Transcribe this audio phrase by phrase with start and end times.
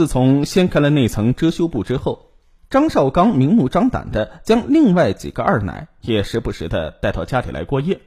[0.00, 2.32] 自从掀开了那层遮羞布之后，
[2.70, 8.00] 张绍刚明目张胆的将另外几个二奶也时不时的带到家里来过夜。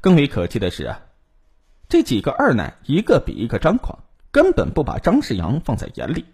[0.00, 1.00] 更为可气的是啊，
[1.88, 4.00] 这几个二奶一个比一个张狂，
[4.32, 6.24] 根本不把张世阳放在眼里，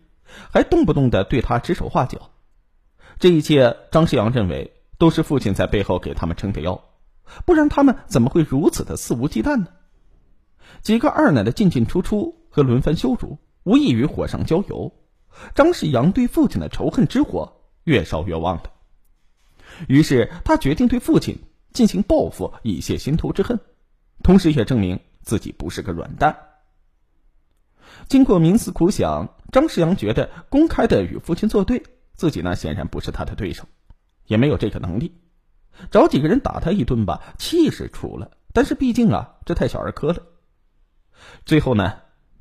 [0.54, 2.30] 还动不动的对他指手画脚。
[3.18, 6.82] 这一切，张世阳认为都是父亲在背后给他们撑的腰，
[7.44, 9.66] 不然他们怎么会如此的肆无忌惮呢？
[10.80, 13.36] 几个二奶的进进出出和轮番羞辱，
[13.68, 14.94] 无异于火上浇油。
[15.54, 18.72] 张世阳对父亲的仇恨之火越烧越旺了。
[19.88, 21.38] 于是他决定对父亲
[21.74, 23.60] 进行报复，以泄心头之恨，
[24.22, 26.34] 同时也证明自己不是个软蛋。
[28.08, 31.82] 经过冥思苦想，张世阳觉得公开的与父亲作对，
[32.14, 33.64] 自己呢显然不是他的对手，
[34.26, 35.12] 也没有这个能力。
[35.90, 40.22] 找几个人打他一顿吧，气是出了，但是毕竟啊，这太小儿科了。
[41.44, 41.98] 最后呢，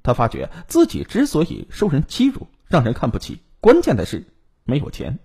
[0.07, 4.25] 他发觉自己之所以受人欺辱、让人看不起，关键的是
[4.63, 5.19] 没有钱。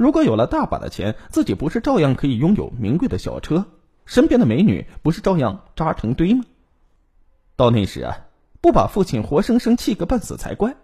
[0.00, 3.66] 如果有了大把的钱，自己不是照样可以拥有名贵的小车，
[4.04, 6.42] 身边的美女不是照样扎成堆吗？
[7.54, 8.26] 到那时啊，
[8.60, 10.74] 不把父亲活生生气个半死才怪。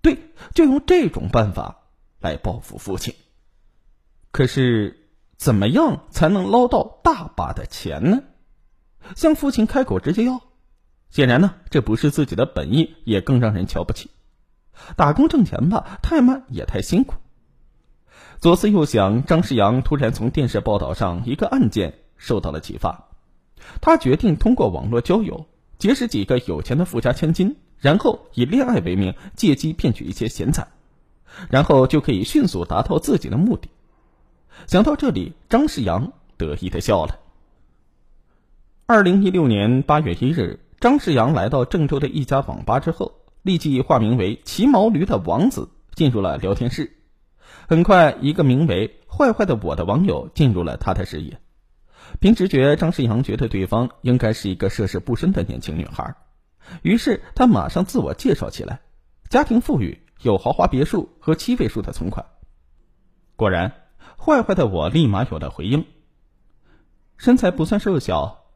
[0.00, 0.16] 对，
[0.54, 1.80] 就用这种办法
[2.20, 3.12] 来报复父亲。
[4.30, 8.22] 可是，怎么样才能捞到大把的钱呢？
[9.16, 10.40] 向父亲开口直接要？
[11.10, 14.10] 显然呢，这不是自己的本意，也更让人瞧不起。
[14.96, 17.16] 打工挣钱吧，太慢也太辛苦。
[18.38, 23.08] 左思右想，张世阳突然从电视报道上一个案件受到了启发，
[23.80, 25.46] 他决定通过网络交友
[25.78, 30.68] 结识几个有钱的富家千金，然后以恋爱为名借机骗取一些钱财，
[31.50, 33.68] 然后就可以迅速达到自己的目的。
[34.68, 37.18] 想到这里，张世阳得意的笑了。
[38.86, 40.60] 二零一六年八月一日。
[40.80, 46.96] 张世阳来到郑州的一家网吧之后，立即化名为“骑毛驴”的王子进入了聊天室。
[47.68, 51.38] 很快，一个名为“坏坏的我”的网友进入了他的视野。
[52.18, 56.16] 凭直觉，张世阳觉得对方应该是一个涉世不深的年轻女孩，
[56.80, 58.80] 于是他马上自我介绍起来：
[59.28, 62.24] 家庭富裕，有豪华别墅和七位数的存款。
[63.36, 63.74] 果然，
[64.16, 65.84] 坏坏的我立马有了回应：
[67.18, 68.46] 身材不算瘦小，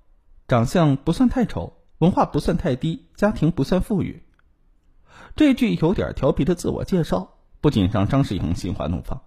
[0.48, 1.74] 长相不算太丑。
[1.98, 4.22] 文化不算太低，家庭不算富裕。
[5.36, 9.22] 这句有点调皮的自我介绍，不仅让张世阳心花怒放，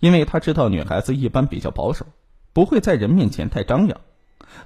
[0.00, 2.06] 因为他知道女孩子一般比较保守，
[2.52, 4.00] 不会在人面前太张扬。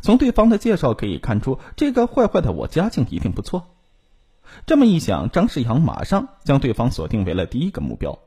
[0.01, 3.77] 从对方的介绍可以看出，这个坏坏的我家境一定不错。
[4.65, 8.19] 这么一想，张世阳马上将对方锁定为了第一个目标。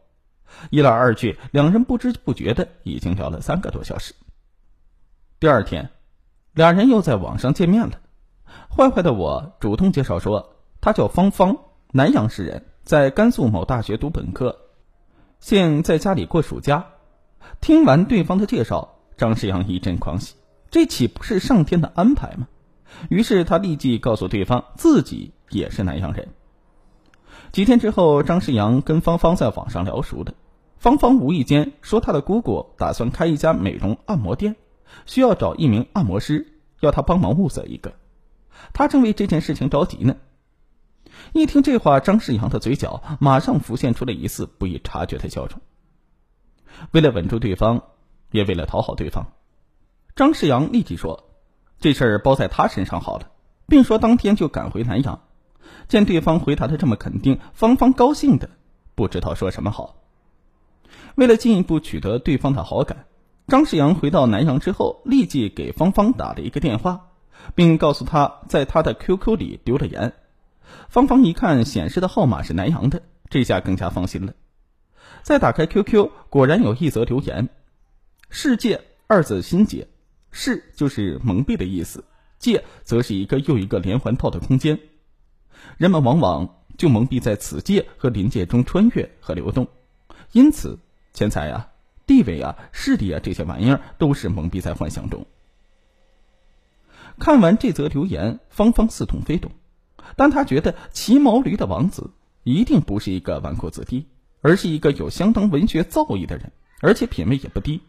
[0.69, 4.13] 一来二去，两人不知不觉的已经聊了三个多小时。
[5.39, 5.89] 第二天，
[6.53, 7.99] 俩人又在网上见面了。
[8.75, 11.57] 坏坏的我主动介绍说，他叫芳芳，
[11.91, 14.57] 南阳市人，在甘肃某大学读本科，
[15.39, 16.85] 现在家里过暑假。
[17.61, 20.35] 听完对方的介绍，张世阳一阵狂喜，
[20.71, 22.47] 这岂不是上天的安排吗？
[23.09, 26.29] 于是他立即告诉对方自己也是南阳人。
[27.51, 30.33] 几天之后，张世阳跟芳芳在网上聊熟了，
[30.77, 34.55] 芳芳无意间说他的姑姑打算开一家美容按摩店，
[35.05, 36.47] 需要找一名按摩师，
[36.79, 37.93] 要他帮忙物色一个。
[38.73, 40.15] 他正为这件事情着急呢。
[41.33, 45.59] 一听这话，张世阳的嘴角马上浮现出了一丝不易察觉的笑容。
[46.91, 47.83] 为了稳住对方，
[48.31, 49.27] 也为了讨好对方，
[50.15, 51.29] 张世阳立即说
[51.79, 53.31] ：“这事儿包在他身上好了。”
[53.67, 55.21] 并说当天就赶回南阳。
[55.87, 58.49] 见对方回答的这么肯定，芳芳高兴的
[58.95, 59.95] 不知道说什么好。
[61.15, 63.05] 为了进一步取得对方的好感，
[63.47, 67.08] 张世阳回到南阳之后，立即给芳芳打了一个电话。
[67.55, 70.13] 并告诉他在他的 QQ 里留了言，
[70.87, 74.33] 芳芳一看显示的号码是南阳的，这下更加放心了。
[75.23, 77.49] 再打开 QQ，果然有一则留言
[78.29, 79.87] ：“世界二字心结，
[80.31, 82.03] 世就是蒙蔽的意思，
[82.37, 84.79] 界则是一个又一个连环套的空间。
[85.77, 89.67] 人们往往就蒙蔽在此界和临界中穿越和流动，
[90.31, 90.79] 因此
[91.13, 91.69] 钱财啊、
[92.05, 95.25] 地位啊、势力啊这些玩意儿都是蒙蔽在幻想中。”
[97.19, 99.51] 看完这则留言，芳芳似懂非懂，
[100.15, 102.11] 但她觉得骑毛驴的王子
[102.43, 104.07] 一定不是一个纨绔子弟，
[104.41, 106.51] 而是一个有相当文学造诣的人，
[106.81, 107.81] 而且品味也不低。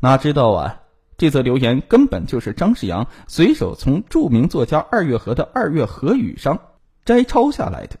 [0.00, 0.82] 哪知道啊，
[1.16, 6.60] 这则留言根本就是张世阳随手从著名作家二月河的《二月河语》上
[7.04, 7.96] 摘抄下来的。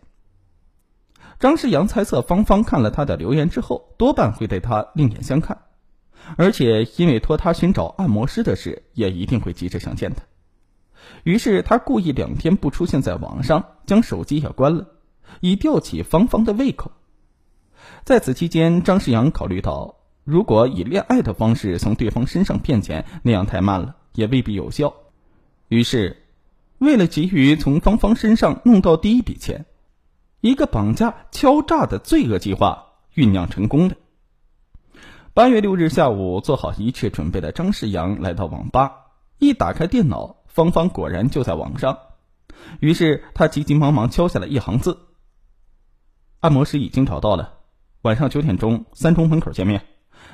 [1.40, 5.62] 张世阳猜测，芳芳看了他的留言之后，多半会对他另眼相看。
[6.36, 10.22] 而且，因为托他寻找按摩师的事，也一定会急着想见他。
[11.24, 14.88] 于是，他故意两天不出现在网上，将手机也关了，
[15.40, 16.92] 以吊起芳芳的胃口。
[18.04, 24.94] 在此期间，张世阳考虑到，如果以恋爱的方式从对方身上骗钱，那样太慢了，也未必有效。
[25.68, 26.22] 于是，
[26.78, 29.66] 为了急于从芳芳身上弄到第一笔钱，
[30.40, 33.96] 一个绑架敲诈的罪恶计划酝酿成功了。
[35.34, 39.06] 八月六日下午，做好一切准备的张世阳来到网吧，
[39.38, 41.98] 一打开电脑，芳芳果然就在网上。
[42.80, 44.98] 于是他急急忙忙敲下了一行字
[46.40, 47.60] ：“按摩师已经找到了。”
[48.02, 49.86] 晚上九点钟，三中门口见面，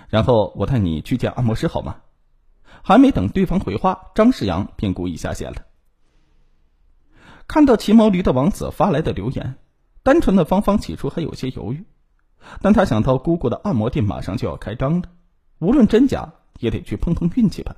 [0.08, 1.98] 然后我带你去见按摩师，好吗？
[2.82, 5.62] 还没等对方回话，张世阳便故意下线了。
[7.46, 9.58] 看到骑毛驴的王子发来的留言，
[10.02, 11.84] 单纯的芳芳起初还有些犹豫，
[12.60, 15.08] 但他想到姑姑的按摩店马上就要开张了，
[15.58, 17.76] 无论真假也得去碰碰运气吧。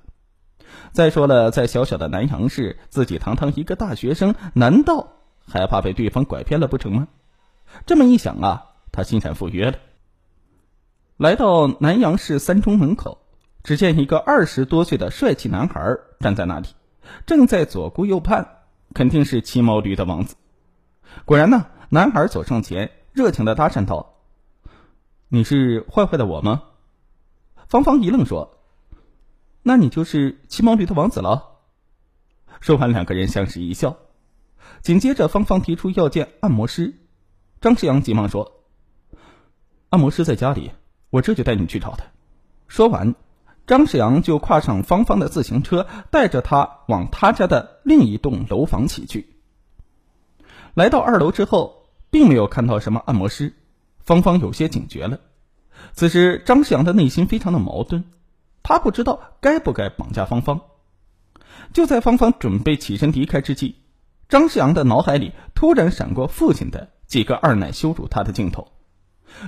[0.93, 5.09] 再说了，在小小的南阳市，自己堂堂一个大学生，难道
[5.47, 7.09] 还怕被对方拐骗了不成吗？
[7.87, 8.67] 这么一想啊。
[8.93, 9.79] 他心闪赴约了，
[11.17, 13.19] 来到南阳市三中门口，
[13.63, 16.67] 只见一个二十多岁的帅气男孩站在那里，
[17.25, 18.49] 正在左顾右盼，
[18.93, 20.35] 肯定是骑毛驴的王子。
[21.25, 24.10] 果然呢，男孩走上前，热情的搭讪道
[25.33, 26.65] ：“你是坏坏的我吗？”
[27.69, 28.59] 芳芳一愣，说
[29.63, 31.61] ：“那你就是骑毛驴的王子了。”
[32.61, 33.97] 说完，两个人相视一笑。
[34.83, 36.95] 紧接着，芳芳提出要见按摩师，
[37.61, 38.65] 张世阳急忙说。
[39.91, 40.73] 按摩师在家里，
[41.11, 42.07] 我这就带你去找他。
[42.67, 43.15] 说完，
[43.69, 49.37] 张世阳就跨上芳芳的自行车，带着她往他家的另一栋楼房骑去。
[50.75, 53.55] 来到二楼之后，并没有看到什么按摩师，
[54.05, 55.21] 芳芳有些警觉了。
[55.93, 58.05] 此时，张世阳的内心非常的矛盾，
[58.63, 60.61] 他不知道该不该绑架芳芳。
[61.73, 63.77] 就在芳芳准备起身离开之际，
[64.29, 68.73] 张世阳的脑海里突然闪过父亲的几个二奶羞辱他的镜头。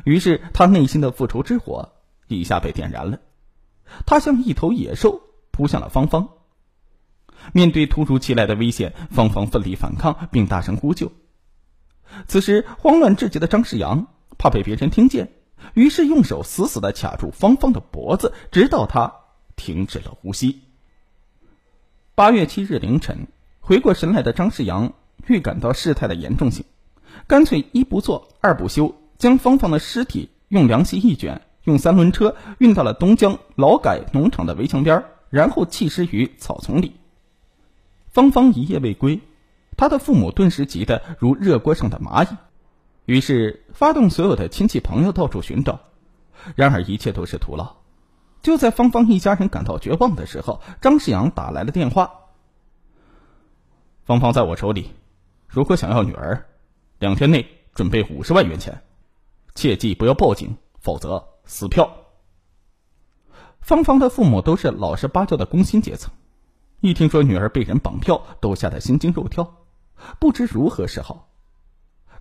[0.05, 1.93] 于是，他内心的复仇之火
[2.29, 3.19] 一下被点燃了，
[4.07, 5.21] 他像一头野兽
[5.51, 6.29] 扑向了芳芳。
[7.53, 11.11] 面对突如其来的危险，芳芳奋力反抗，并大声呼救。
[12.29, 14.07] 此时，慌乱至极的张世阳
[14.43, 15.31] 怕被别人听见，
[15.75, 19.15] 于是用手死死的卡住芳芳的脖子，直到她
[19.55, 20.63] 停止了呼吸。
[22.17, 23.29] 八月七日凌晨，
[23.61, 24.95] 回过神来的张世阳
[25.29, 26.65] 预感到事态的严重性，
[27.29, 28.97] 干脆一不做二不休。
[29.17, 36.97] 将芳芳的尸体用凉席一卷，用三轮车运到了东江劳改农场的围墙边，然后弃尸于草丛里。
[38.09, 39.21] 芳芳一夜未归，
[39.77, 42.37] 他的父母顿时急得如热锅上的蚂蚁，
[43.05, 45.81] 于是发动所有的亲戚朋友到处寻找。
[46.57, 47.77] 然而一切都是徒劳。
[48.43, 52.13] 就在芳芳一家人感到绝望的时候，张世阳打来了电话
[54.05, 54.91] ：“芳芳在我手里，
[55.47, 56.47] 如果想要女儿，
[56.99, 58.83] 两天内准备五十万元钱。”
[59.55, 61.99] 切记不要报警，否则撕票。
[63.61, 66.13] 芳芳的父母都是老实巴交的工薪阶层，
[66.81, 69.55] 一听说女儿被人绑票，都吓得心惊肉跳，
[70.19, 71.29] 不知如何是好。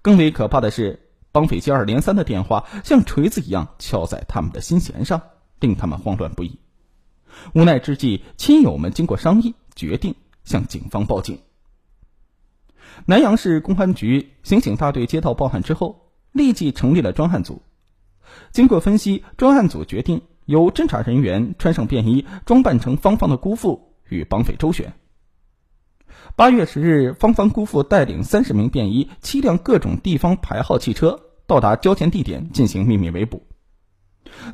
[0.02, 5.22] 更为可怕的是，绑匪接二连三的电话像锤子一样敲在他们的心弦上，
[5.60, 6.60] 令他们慌乱不已。
[7.54, 11.40] 无奈之际，亲友们经过商议，决定向警方报警。
[13.06, 16.08] 南阳市公安局刑警大队接到报案之后。
[16.34, 17.62] 立即成立了专案组。
[18.54, 24.94] 经过分析，专案组决定由侦查人员穿上便衣，装扮成芳芳的姑父，与绑匪周旋。
[26.36, 33.48] 八月十日，芳芳姑父带领三十名便衣、七辆各种地方牌号汽车到达交钱地点进行秘密围捕。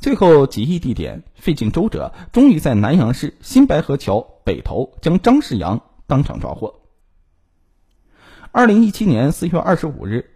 [0.01, 6.81] 最后几亿地点费尽周折，终于在南阳市新白河桥北头将张世阳当场抓获。
[8.51, 10.31] 二零一七年四月二十五日。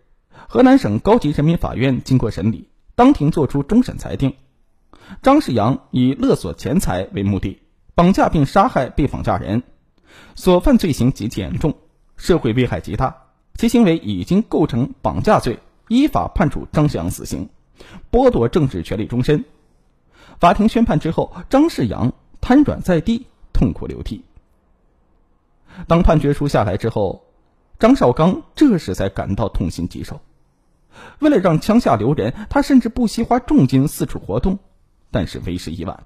[0.47, 4.35] 河南省高级人民法院经过审理，当庭作出终审裁定：
[5.21, 7.61] 张世阳以勒索钱财为目的，
[7.95, 9.63] 绑架并杀害被绑架人，
[10.35, 11.75] 所犯罪行极其严重，
[12.17, 13.15] 社会危害极大，
[13.55, 17.49] 其行为已经构成绑架罪，依法判处张世阳死刑，
[18.11, 19.43] 剥夺政治权利终身。
[20.39, 24.23] 法庭宣判之后，张世阳瘫软在地，痛哭流涕。
[25.87, 27.23] 当判决书下来之后，
[27.79, 30.19] 张绍刚这时才感到痛心疾首。
[31.19, 34.59] 为了让枪下留人，他甚至不惜花重金四处活动，
[35.09, 36.03] 但是为时已晚。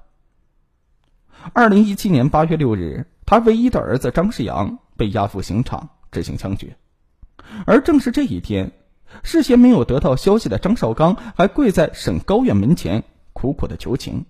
[1.54, 6.78] 二零一七年八月六日，他唯一的儿子张世阳被押赴刑场执行枪决，
[7.66, 8.72] 而正是这一天，
[9.24, 13.04] 事先没有得到消息的张绍刚还跪在省高院门前
[13.34, 14.26] 苦苦的求情。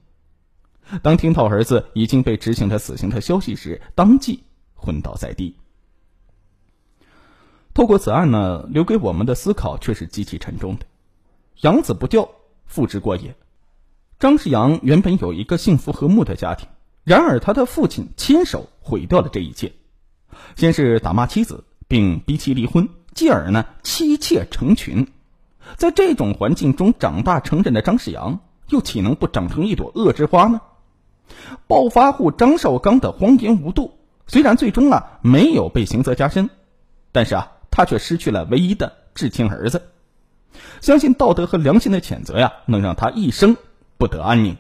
[1.02, 4.44] 当听到儿子已经被执行了死刑的消息时，当即
[4.76, 5.58] 昏倒在地。
[7.74, 10.86] 透过此案呢，留给我们的思考却是极其沉重的。
[11.62, 12.30] 养子不教，
[12.66, 13.36] 父之过也。
[14.20, 16.70] 张世阳原本有一个幸福和睦的家庭，
[17.04, 19.74] 然而他的父亲亲手毁掉了这一切。
[20.56, 25.08] 先是打骂妻子，并逼其离婚，继而呢妻妾成群。
[25.76, 28.40] 在这种环境中长大成人的张世阳，
[28.70, 30.62] 又岂能不长成一朵恶之花呢？
[31.66, 36.52] 暴发户张绍刚的荒淫无度，虽然最终啊没有被刑责加深，
[37.12, 39.90] 但是啊他却失去了唯一的至亲儿子。
[40.82, 43.58] 相信道德和良心的谴责呀，能让他一生
[43.98, 44.58] 不得安宁。